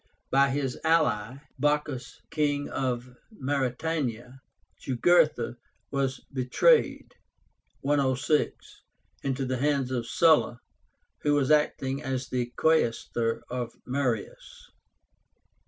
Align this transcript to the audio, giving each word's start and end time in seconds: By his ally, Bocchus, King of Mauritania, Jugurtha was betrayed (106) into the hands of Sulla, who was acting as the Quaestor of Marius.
By 0.31 0.49
his 0.49 0.79
ally, 0.83 1.35
Bocchus, 1.59 2.21
King 2.31 2.67
of 2.69 3.15
Mauritania, 3.29 4.39
Jugurtha 4.79 5.57
was 5.91 6.21
betrayed 6.33 7.13
(106) 7.81 8.81
into 9.21 9.45
the 9.45 9.57
hands 9.57 9.91
of 9.91 10.07
Sulla, 10.07 10.59
who 11.19 11.35
was 11.35 11.51
acting 11.51 12.01
as 12.01 12.29
the 12.29 12.51
Quaestor 12.57 13.41
of 13.47 13.75
Marius. 13.85 14.71